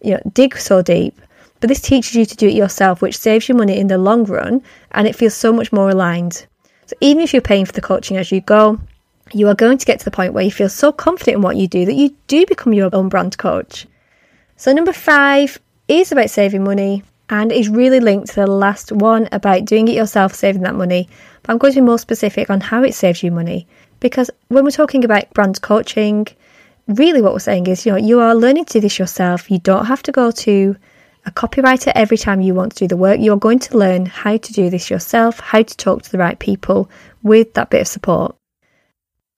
you 0.00 0.12
know, 0.12 0.20
dig 0.32 0.56
so 0.56 0.80
deep. 0.80 1.20
But 1.60 1.68
this 1.68 1.82
teaches 1.82 2.14
you 2.14 2.24
to 2.24 2.36
do 2.36 2.48
it 2.48 2.54
yourself, 2.54 3.02
which 3.02 3.18
saves 3.18 3.48
you 3.48 3.54
money 3.54 3.78
in 3.78 3.88
the 3.88 3.98
long 3.98 4.24
run 4.24 4.62
and 4.92 5.06
it 5.06 5.16
feels 5.16 5.34
so 5.34 5.52
much 5.52 5.72
more 5.72 5.90
aligned. 5.90 6.46
So 6.86 6.96
even 7.00 7.22
if 7.22 7.34
you're 7.34 7.42
paying 7.42 7.66
for 7.66 7.72
the 7.72 7.82
coaching 7.82 8.16
as 8.16 8.32
you 8.32 8.40
go, 8.40 8.80
you 9.32 9.48
are 9.48 9.54
going 9.54 9.78
to 9.78 9.86
get 9.86 9.98
to 9.98 10.04
the 10.04 10.10
point 10.10 10.32
where 10.32 10.44
you 10.44 10.50
feel 10.50 10.68
so 10.68 10.90
confident 10.90 11.36
in 11.36 11.42
what 11.42 11.56
you 11.56 11.68
do 11.68 11.84
that 11.84 11.94
you 11.94 12.16
do 12.26 12.46
become 12.46 12.72
your 12.72 12.90
own 12.92 13.08
brand 13.08 13.36
coach. 13.38 13.86
So, 14.56 14.72
number 14.72 14.92
five 14.92 15.58
is 15.86 16.10
about 16.10 16.30
saving 16.30 16.64
money 16.64 17.04
and 17.28 17.52
is 17.52 17.68
really 17.68 18.00
linked 18.00 18.28
to 18.30 18.34
the 18.36 18.46
last 18.46 18.90
one 18.90 19.28
about 19.30 19.64
doing 19.64 19.86
it 19.86 19.94
yourself, 19.94 20.34
saving 20.34 20.62
that 20.62 20.74
money. 20.74 21.08
But 21.42 21.52
I'm 21.52 21.58
going 21.58 21.72
to 21.74 21.80
be 21.80 21.86
more 21.86 21.98
specific 21.98 22.50
on 22.50 22.60
how 22.60 22.82
it 22.82 22.94
saves 22.94 23.22
you 23.22 23.30
money 23.30 23.68
because 24.00 24.30
when 24.48 24.64
we're 24.64 24.70
talking 24.70 25.04
about 25.04 25.32
brand 25.32 25.60
coaching, 25.62 26.26
really 26.88 27.22
what 27.22 27.32
we're 27.32 27.38
saying 27.38 27.66
is, 27.66 27.86
you 27.86 27.92
know, 27.92 27.98
you 27.98 28.20
are 28.20 28.34
learning 28.34 28.64
to 28.66 28.72
do 28.74 28.80
this 28.80 28.98
yourself. 28.98 29.50
You 29.50 29.58
don't 29.58 29.86
have 29.86 30.02
to 30.04 30.12
go 30.12 30.30
to 30.30 30.76
a 31.26 31.30
copywriter 31.30 31.92
every 31.94 32.16
time 32.16 32.40
you 32.40 32.54
want 32.54 32.72
to 32.72 32.78
do 32.84 32.88
the 32.88 32.96
work. 32.96 33.20
You're 33.20 33.36
going 33.36 33.58
to 33.60 33.78
learn 33.78 34.06
how 34.06 34.36
to 34.36 34.52
do 34.52 34.70
this 34.70 34.90
yourself, 34.90 35.38
how 35.38 35.62
to 35.62 35.76
talk 35.76 36.02
to 36.02 36.12
the 36.12 36.18
right 36.18 36.38
people 36.38 36.90
with 37.22 37.54
that 37.54 37.70
bit 37.70 37.82
of 37.82 37.88
support. 37.88 38.34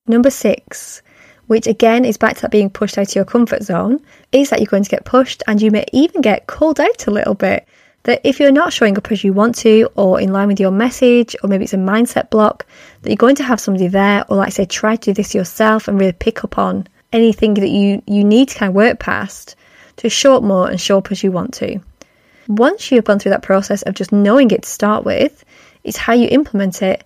Number 0.07 0.31
six, 0.31 1.03
which 1.47 1.67
again 1.67 2.05
is 2.05 2.17
back 2.17 2.37
to 2.37 2.43
that 2.43 2.51
being 2.51 2.71
pushed 2.71 2.99
out 2.99 3.09
of 3.09 3.15
your 3.15 3.25
comfort 3.25 3.63
zone, 3.63 4.01
is 4.31 4.51
that 4.51 4.61
you're 4.61 4.67
going 4.67 4.85
to 4.85 4.91
get 4.91 5.05
pushed 5.05 5.43
and 5.47 5.61
you 5.61 5.71
may 5.71 5.85
even 5.93 6.23
get 6.23 6.47
called 6.47 6.81
out 6.81 7.07
a 7.07 7.11
little 7.11 7.35
bit. 7.35 7.67
That 8.05 8.21
if 8.25 8.41
you're 8.41 8.51
not 8.51 8.73
showing 8.73 8.99
up 8.99 9.13
as 9.13 9.23
you 9.23 9.33
want 9.33 9.55
to, 9.57 9.89
or 9.95 10.21
in 10.21 10.33
line 10.33 10.49
with 10.49 10.59
your 10.59 10.73
message, 10.73 11.37
or 11.43 11.49
maybe 11.49 11.65
it's 11.65 11.73
a 11.73 11.77
mindset 11.77 12.31
block, 12.31 12.67
that 13.03 13.11
you're 13.11 13.17
going 13.17 13.37
to 13.37 13.45
have 13.45 13.61
somebody 13.61 13.87
there, 13.87 14.25
or 14.29 14.39
like 14.39 14.49
I 14.49 14.51
say, 14.51 14.65
try 14.65 14.97
to 14.97 15.11
do 15.11 15.15
this 15.15 15.35
yourself 15.35 15.87
and 15.87 15.99
really 15.99 16.13
pick 16.13 16.43
up 16.43 16.59
on 16.59 16.87
anything 17.13 17.55
that 17.55 17.69
you, 17.69 18.03
you 18.07 18.25
need 18.25 18.49
to 18.49 18.59
kind 18.59 18.71
of 18.71 18.75
work 18.75 18.99
past 18.99 19.55
to 19.99 20.09
show 20.09 20.37
up 20.37 20.43
more 20.43 20.69
and 20.69 20.81
show 20.81 20.99
up 20.99 21.13
as 21.13 21.23
you 21.23 21.31
want 21.31 21.55
to. 21.55 21.79
Once 22.49 22.91
you've 22.91 23.05
gone 23.05 23.19
through 23.19 23.31
that 23.31 23.43
process 23.43 23.83
of 23.83 23.95
just 23.95 24.13
knowing 24.13 24.51
it 24.51 24.63
to 24.63 24.69
start 24.69 25.05
with, 25.05 25.45
it's 25.85 25.97
how 25.97 26.13
you 26.13 26.29
implement 26.29 26.83
it 26.83 27.05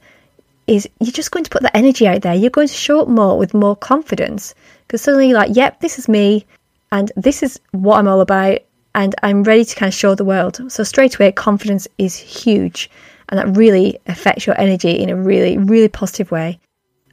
is 0.66 0.88
you're 1.00 1.12
just 1.12 1.30
going 1.30 1.44
to 1.44 1.50
put 1.50 1.62
that 1.62 1.76
energy 1.76 2.06
out 2.08 2.22
there. 2.22 2.34
You're 2.34 2.50
going 2.50 2.68
to 2.68 2.74
show 2.74 3.00
up 3.00 3.08
more 3.08 3.38
with 3.38 3.54
more 3.54 3.76
confidence 3.76 4.54
because 4.86 5.02
suddenly 5.02 5.28
you're 5.28 5.38
like, 5.38 5.54
yep, 5.54 5.80
this 5.80 5.98
is 5.98 6.08
me 6.08 6.46
and 6.90 7.12
this 7.16 7.42
is 7.42 7.60
what 7.72 7.98
I'm 7.98 8.08
all 8.08 8.20
about 8.20 8.58
and 8.96 9.14
I'm 9.22 9.44
ready 9.44 9.64
to 9.64 9.76
kind 9.76 9.88
of 9.88 9.94
show 9.94 10.16
the 10.16 10.24
world. 10.24 10.60
So 10.72 10.82
straight 10.82 11.14
away, 11.14 11.30
confidence 11.30 11.86
is 11.98 12.16
huge 12.16 12.90
and 13.28 13.38
that 13.38 13.56
really 13.56 13.98
affects 14.06 14.46
your 14.46 14.60
energy 14.60 14.90
in 14.90 15.10
a 15.10 15.16
really, 15.16 15.58
really 15.58 15.88
positive 15.88 16.30
way. 16.30 16.58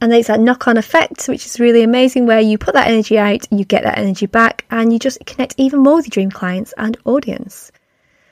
And 0.00 0.10
there's 0.10 0.26
that 0.26 0.40
knock 0.40 0.66
on 0.66 0.76
effect, 0.76 1.28
which 1.28 1.46
is 1.46 1.60
really 1.60 1.82
amazing, 1.82 2.26
where 2.26 2.40
you 2.40 2.58
put 2.58 2.74
that 2.74 2.88
energy 2.88 3.16
out, 3.16 3.46
you 3.52 3.64
get 3.64 3.84
that 3.84 3.98
energy 3.98 4.26
back, 4.26 4.64
and 4.70 4.92
you 4.92 4.98
just 4.98 5.24
connect 5.24 5.54
even 5.56 5.80
more 5.80 5.96
with 5.96 6.06
your 6.06 6.10
dream 6.10 6.30
clients 6.30 6.74
and 6.76 6.96
audience. 7.04 7.70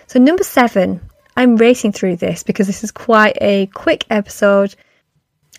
So, 0.08 0.18
number 0.18 0.42
seven, 0.42 1.00
I'm 1.36 1.56
racing 1.56 1.92
through 1.92 2.16
this 2.16 2.42
because 2.42 2.66
this 2.66 2.82
is 2.82 2.90
quite 2.90 3.38
a 3.40 3.66
quick 3.66 4.04
episode 4.10 4.74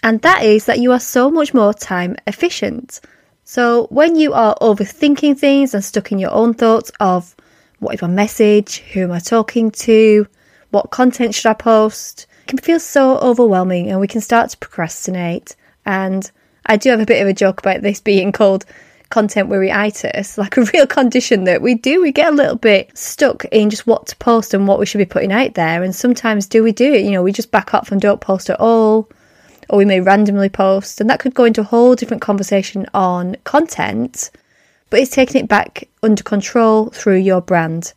and 0.03 0.21
that 0.21 0.43
is 0.43 0.65
that 0.65 0.79
you 0.79 0.91
are 0.91 1.00
so 1.00 1.31
much 1.31 1.53
more 1.53 1.73
time 1.73 2.17
efficient. 2.27 3.00
So 3.45 3.88
when 3.89 4.15
you 4.15 4.33
are 4.33 4.55
overthinking 4.62 5.39
things 5.39 5.73
and 5.73 5.83
stuck 5.83 6.12
in 6.12 6.19
your 6.19 6.31
own 6.31 6.53
thoughts 6.53 6.91
of 7.00 7.35
what 7.84 7.96
is 7.96 8.02
my 8.02 8.08
message, 8.08 8.80
who 8.94 9.02
am 9.04 9.12
I 9.12 9.20
talking 9.20 9.72
to, 9.72 10.28
what 10.72 10.92
content 10.92 11.36
should 11.36 11.50
I 11.50 11.54
post, 11.54 12.28
it 12.44 12.48
can 12.48 12.58
feel 12.58 12.80
so 12.80 13.18
overwhelming 13.20 13.90
and 13.90 14.00
we 14.00 14.08
can 14.08 14.22
start 14.22 14.50
to 14.52 14.58
procrastinate. 14.58 15.56
And 15.86 16.30
I 16.66 16.78
do 16.78 16.90
have 16.90 17.00
a 17.00 17.06
bit 17.06 17.22
of 17.22 17.28
a 17.28 17.34
joke 17.34 17.60
about 17.60 17.82
this 17.82 18.02
being 18.02 18.32
called 18.32 18.66
content 19.10 19.50
worryitis, 19.50 20.38
like 20.38 20.58
a 20.58 20.63
real 20.74 20.88
condition 20.88 21.44
that 21.44 21.62
we 21.62 21.75
do. 21.75 22.02
We 22.02 22.12
get 22.12 22.34
a 22.34 22.36
little 22.36 22.56
bit 22.56 22.98
stuck 22.98 23.46
in 23.46 23.70
just 23.70 23.86
what 23.86 24.08
to 24.08 24.16
post 24.16 24.54
and 24.54 24.68
what 24.68 24.80
we 24.80 24.86
should 24.86 24.98
be 24.98 25.06
putting 25.06 25.32
out 25.32 25.54
there. 25.54 25.84
And 25.84 25.96
sometimes 25.96 26.48
do 26.48 26.63
we 26.63 26.72
do 26.72 26.94
it? 26.94 27.04
You 27.04 27.12
know, 27.12 27.24
we 27.24 27.32
just 27.32 27.52
back 27.52 27.74
up 27.74 27.92
and 27.92 28.02
don't 28.02 28.22
post 28.22 28.50
at 28.50 28.60
all 28.60 29.10
or 29.70 29.78
we 29.78 29.86
may 29.86 30.02
randomly 30.02 30.50
post, 30.50 31.00
and 31.00 31.10
that 31.10 31.20
could 31.20 31.34
go 31.34 31.46
into 31.46 31.62
a 31.62 31.66
whole 31.66 31.96
different 31.96 32.22
conversation 32.22 32.86
on 32.94 33.36
content, 33.44 34.32
but 34.93 35.00
it's 35.00 35.09
taking 35.09 35.41
it 35.41 35.47
back 35.47 35.89
under 36.03 36.21
control 36.21 36.91
through 36.91 37.17
your 37.17 37.41
brand. 37.41 37.93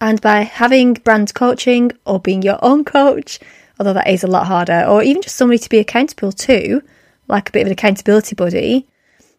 And 0.00 0.18
by 0.22 0.44
having 0.44 0.94
brand 0.94 1.34
coaching 1.34 1.92
or 2.06 2.18
being 2.18 2.40
your 2.40 2.58
own 2.62 2.86
coach, 2.86 3.38
although 3.78 3.92
that 3.92 4.08
is 4.08 4.24
a 4.24 4.26
lot 4.26 4.46
harder, 4.46 4.86
or 4.88 5.02
even 5.02 5.20
just 5.20 5.36
somebody 5.36 5.58
to 5.58 5.68
be 5.68 5.76
accountable 5.76 6.32
to, 6.32 6.80
like 7.28 7.50
a 7.50 7.52
bit 7.52 7.60
of 7.60 7.66
an 7.66 7.72
accountability 7.74 8.34
buddy, 8.34 8.86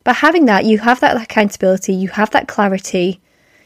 by 0.04 0.14
having 0.14 0.46
that, 0.46 0.66
you 0.66 0.78
have 0.78 1.00
that 1.00 1.20
accountability, 1.20 1.96
you 1.96 2.10
have 2.10 2.30
that 2.30 2.48
clarity, 2.48 3.22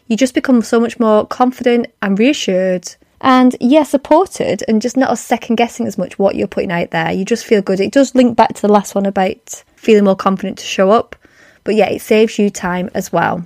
you 0.07 0.15
just 0.15 0.33
become 0.33 0.61
so 0.61 0.79
much 0.79 0.97
more 0.97 1.27
confident 1.27 1.87
and 2.01 2.17
reassured 2.17 2.95
and 3.19 3.57
yeah, 3.59 3.83
supported 3.83 4.63
and 4.69 4.81
just 4.81 4.95
not 4.95 5.17
second 5.17 5.57
guessing 5.57 5.85
as 5.85 5.97
much 5.97 6.17
what 6.17 6.35
you're 6.35 6.47
putting 6.47 6.71
out 6.71 6.91
there. 6.91 7.11
You 7.11 7.25
just 7.25 7.45
feel 7.45 7.61
good. 7.61 7.81
It 7.81 7.91
does 7.91 8.15
link 8.15 8.37
back 8.37 8.53
to 8.53 8.61
the 8.61 8.71
last 8.71 8.95
one 8.95 9.05
about 9.05 9.65
feeling 9.75 10.05
more 10.05 10.15
confident 10.15 10.59
to 10.59 10.65
show 10.65 10.91
up, 10.91 11.17
but 11.63 11.75
yeah, 11.75 11.89
it 11.89 12.01
saves 12.01 12.37
you 12.39 12.49
time 12.49 12.89
as 12.93 13.11
well. 13.11 13.45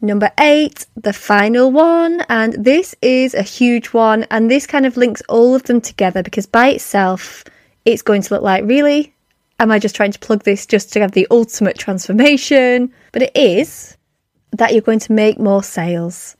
Number 0.00 0.30
eight, 0.38 0.86
the 0.94 1.12
final 1.12 1.72
one, 1.72 2.22
and 2.28 2.52
this 2.52 2.94
is 3.02 3.34
a 3.34 3.42
huge 3.42 3.88
one, 3.88 4.24
and 4.30 4.50
this 4.50 4.66
kind 4.66 4.86
of 4.86 4.96
links 4.96 5.22
all 5.28 5.54
of 5.54 5.64
them 5.64 5.80
together 5.80 6.22
because 6.22 6.46
by 6.46 6.68
itself, 6.68 7.44
it's 7.84 8.02
going 8.02 8.22
to 8.22 8.34
look 8.34 8.42
like 8.42 8.64
really, 8.64 9.14
am 9.58 9.72
I 9.72 9.78
just 9.78 9.96
trying 9.96 10.12
to 10.12 10.18
plug 10.18 10.44
this 10.44 10.66
just 10.66 10.92
to 10.92 11.00
have 11.00 11.12
the 11.12 11.26
ultimate 11.30 11.78
transformation? 11.78 12.92
But 13.12 13.22
it 13.22 13.36
is 13.36 13.96
that 14.52 14.72
you're 14.72 14.82
going 14.82 15.00
to 15.00 15.12
make 15.12 15.40
more 15.40 15.62
sales 15.62 16.36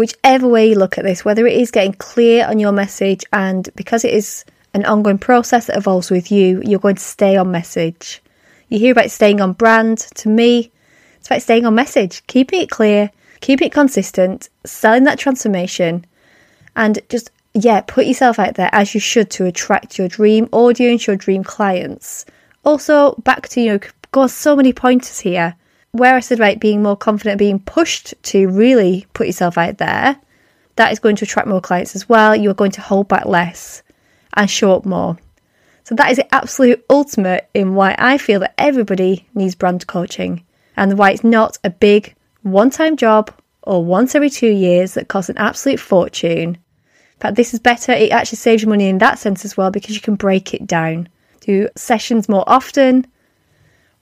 whichever 0.00 0.48
way 0.48 0.70
you 0.70 0.74
look 0.76 0.96
at 0.96 1.04
this, 1.04 1.26
whether 1.26 1.46
it 1.46 1.60
is 1.60 1.70
getting 1.70 1.92
clear 1.92 2.46
on 2.46 2.58
your 2.58 2.72
message 2.72 3.22
and 3.34 3.68
because 3.76 4.02
it 4.02 4.14
is 4.14 4.46
an 4.72 4.82
ongoing 4.86 5.18
process 5.18 5.66
that 5.66 5.76
evolves 5.76 6.10
with 6.10 6.32
you, 6.32 6.62
you're 6.64 6.80
going 6.80 6.96
to 6.96 7.02
stay 7.02 7.36
on 7.36 7.50
message. 7.50 8.22
You 8.70 8.78
hear 8.78 8.92
about 8.92 9.10
staying 9.10 9.40
on 9.40 9.52
brand. 9.52 9.98
To 9.98 10.28
me, 10.28 10.70
it's 11.18 11.26
about 11.26 11.42
staying 11.42 11.66
on 11.66 11.74
message, 11.74 12.26
keeping 12.28 12.62
it 12.62 12.70
clear, 12.70 13.10
keeping 13.40 13.66
it 13.66 13.72
consistent, 13.72 14.48
selling 14.64 15.04
that 15.04 15.18
transformation, 15.18 16.06
and 16.76 17.00
just, 17.08 17.32
yeah, 17.52 17.80
put 17.80 18.06
yourself 18.06 18.38
out 18.38 18.54
there 18.54 18.70
as 18.72 18.94
you 18.94 19.00
should 19.00 19.28
to 19.32 19.44
attract 19.44 19.98
your 19.98 20.06
dream 20.06 20.48
audience, 20.52 21.08
your 21.08 21.16
dream 21.16 21.42
clients. 21.42 22.24
Also, 22.64 23.16
back 23.24 23.48
to, 23.48 23.60
you 23.60 23.72
know, 23.72 23.80
got 24.12 24.30
so 24.30 24.54
many 24.54 24.72
pointers 24.72 25.18
here 25.18 25.56
where 25.90 26.14
I 26.14 26.20
said 26.20 26.38
about 26.38 26.60
being 26.60 26.80
more 26.80 26.96
confident, 26.96 27.38
being 27.38 27.58
pushed 27.58 28.14
to 28.22 28.48
really 28.48 29.06
put 29.14 29.26
yourself 29.26 29.58
out 29.58 29.78
there, 29.78 30.16
that 30.76 30.92
is 30.92 31.00
going 31.00 31.16
to 31.16 31.24
attract 31.24 31.48
more 31.48 31.60
clients 31.60 31.96
as 31.96 32.08
well. 32.08 32.36
You 32.36 32.50
are 32.50 32.54
going 32.54 32.70
to 32.72 32.80
hold 32.80 33.08
back 33.08 33.26
less 33.26 33.82
and 34.34 34.48
show 34.48 34.76
up 34.76 34.86
more. 34.86 35.18
So 35.84 35.94
that 35.94 36.10
is 36.10 36.18
the 36.18 36.34
absolute 36.34 36.84
ultimate 36.88 37.48
in 37.54 37.74
why 37.74 37.94
I 37.98 38.18
feel 38.18 38.40
that 38.40 38.54
everybody 38.58 39.26
needs 39.34 39.54
brand 39.54 39.86
coaching 39.86 40.44
and 40.76 40.96
why 40.96 41.10
it's 41.10 41.24
not 41.24 41.58
a 41.64 41.70
big 41.70 42.14
one 42.42 42.70
time 42.70 42.96
job 42.96 43.32
or 43.62 43.84
once 43.84 44.14
every 44.14 44.30
two 44.30 44.50
years 44.50 44.94
that 44.94 45.08
costs 45.08 45.28
an 45.28 45.38
absolute 45.38 45.80
fortune. 45.80 46.58
But 47.18 47.34
this 47.34 47.52
is 47.52 47.60
better. 47.60 47.92
It 47.92 48.12
actually 48.12 48.38
saves 48.38 48.62
you 48.62 48.68
money 48.68 48.88
in 48.88 48.98
that 48.98 49.18
sense 49.18 49.44
as 49.44 49.56
well 49.56 49.70
because 49.70 49.94
you 49.94 50.00
can 50.00 50.14
break 50.14 50.54
it 50.54 50.66
down. 50.66 51.08
Do 51.40 51.68
sessions 51.76 52.28
more 52.28 52.44
often, 52.46 53.06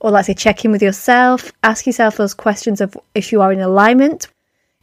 or 0.01 0.11
let's 0.11 0.27
say 0.27 0.35
check 0.35 0.65
in 0.65 0.71
with 0.71 0.83
yourself, 0.83 1.53
ask 1.63 1.87
yourself 1.87 2.17
those 2.17 2.35
questions 2.35 2.81
of 2.81 2.97
if 3.15 3.33
you 3.33 3.41
are 3.41 3.53
in 3.53 3.61
alignment, 3.61 4.29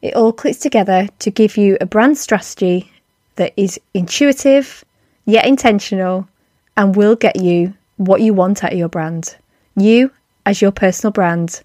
It 0.02 0.16
all 0.16 0.34
clicks 0.34 0.60
together 0.60 1.08
to 1.18 1.32
give 1.32 1.58
you 1.58 1.78
a 1.82 1.86
brand 1.88 2.18
strategy 2.20 2.92
that 3.38 3.54
is 3.58 3.80
intuitive, 3.96 4.86
yet 5.26 5.48
intentional, 5.48 6.28
and 6.78 6.96
will 6.96 7.16
get 7.16 7.42
you 7.42 7.74
what 7.98 8.22
you 8.22 8.34
want 8.34 8.64
out 8.64 8.74
of 8.74 8.78
your 8.78 8.90
brand. 8.90 9.36
You 9.76 10.12
as 10.46 10.62
your 10.62 10.72
personal 10.72 11.12
brand, 11.12 11.64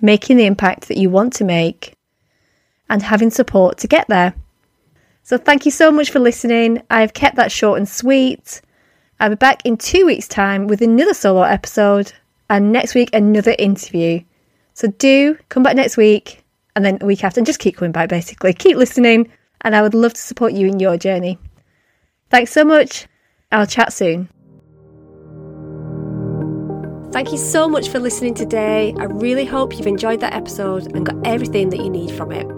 making 0.00 0.36
the 0.36 0.46
impact 0.46 0.88
that 0.88 0.98
you 0.98 1.10
want 1.10 1.32
to 1.34 1.44
make, 1.44 1.94
and 2.88 3.02
having 3.02 3.30
support 3.30 3.78
to 3.78 3.88
get 3.88 4.06
there. 4.08 4.34
So, 5.22 5.38
thank 5.38 5.64
you 5.64 5.70
so 5.70 5.90
much 5.90 6.10
for 6.10 6.18
listening. 6.18 6.82
I've 6.90 7.14
kept 7.14 7.36
that 7.36 7.52
short 7.52 7.78
and 7.78 7.88
sweet. 7.88 8.60
I'll 9.20 9.30
be 9.30 9.36
back 9.36 9.64
in 9.64 9.76
two 9.76 10.06
weeks' 10.06 10.26
time 10.26 10.66
with 10.66 10.82
another 10.82 11.14
solo 11.14 11.42
episode, 11.42 12.12
and 12.50 12.72
next 12.72 12.94
week, 12.94 13.10
another 13.12 13.54
interview. 13.58 14.20
So, 14.74 14.88
do 14.88 15.38
come 15.48 15.62
back 15.62 15.76
next 15.76 15.96
week 15.96 16.44
and 16.74 16.84
then 16.84 16.98
a 17.00 17.06
week 17.06 17.22
after, 17.22 17.38
and 17.38 17.46
just 17.46 17.60
keep 17.60 17.76
coming 17.76 17.92
back 17.92 18.08
basically. 18.08 18.52
Keep 18.52 18.76
listening, 18.76 19.30
and 19.60 19.76
I 19.76 19.82
would 19.82 19.94
love 19.94 20.14
to 20.14 20.20
support 20.20 20.52
you 20.52 20.66
in 20.66 20.80
your 20.80 20.96
journey. 20.96 21.38
Thanks 22.30 22.50
so 22.50 22.64
much. 22.64 23.06
I'll 23.52 23.66
chat 23.66 23.92
soon. 23.92 24.28
Thank 27.12 27.30
you 27.30 27.36
so 27.36 27.68
much 27.68 27.90
for 27.90 27.98
listening 27.98 28.32
today. 28.32 28.94
I 28.98 29.04
really 29.04 29.44
hope 29.44 29.76
you've 29.76 29.86
enjoyed 29.86 30.20
that 30.20 30.32
episode 30.32 30.96
and 30.96 31.04
got 31.04 31.16
everything 31.26 31.68
that 31.68 31.76
you 31.76 31.90
need 31.90 32.10
from 32.10 32.32
it. 32.32 32.48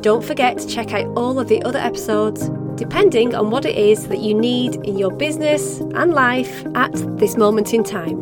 Don't 0.00 0.24
forget 0.24 0.58
to 0.58 0.66
check 0.68 0.92
out 0.92 1.06
all 1.16 1.40
of 1.40 1.48
the 1.48 1.60
other 1.64 1.80
episodes, 1.80 2.48
depending 2.76 3.34
on 3.34 3.50
what 3.50 3.64
it 3.64 3.76
is 3.76 4.06
that 4.06 4.20
you 4.20 4.32
need 4.32 4.76
in 4.86 4.96
your 4.96 5.10
business 5.10 5.80
and 5.80 6.14
life 6.14 6.64
at 6.76 6.92
this 7.18 7.36
moment 7.36 7.74
in 7.74 7.82
time. 7.82 8.20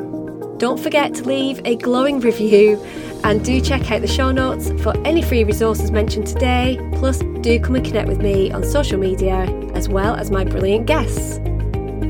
Don't 0.56 0.80
forget 0.80 1.12
to 1.16 1.24
leave 1.24 1.60
a 1.66 1.76
glowing 1.76 2.18
review 2.20 2.82
and 3.22 3.44
do 3.44 3.60
check 3.60 3.90
out 3.90 4.00
the 4.00 4.08
show 4.08 4.32
notes 4.32 4.70
for 4.82 4.96
any 5.06 5.20
free 5.20 5.44
resources 5.44 5.90
mentioned 5.90 6.26
today. 6.26 6.78
Plus, 6.94 7.18
do 7.42 7.60
come 7.60 7.74
and 7.74 7.84
connect 7.84 8.08
with 8.08 8.22
me 8.22 8.50
on 8.52 8.64
social 8.64 8.98
media 8.98 9.42
as 9.74 9.90
well 9.90 10.14
as 10.14 10.30
my 10.30 10.44
brilliant 10.44 10.86
guests. 10.86 11.36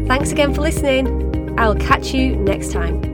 Thanks 0.06 0.30
again 0.30 0.54
for 0.54 0.60
listening. 0.60 1.58
I'll 1.58 1.74
catch 1.74 2.14
you 2.14 2.36
next 2.36 2.70
time. 2.70 3.13